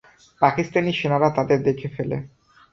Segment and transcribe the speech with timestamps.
[0.41, 2.17] পাকিস্তানি সেনারা তাদের দেখে ফেলে।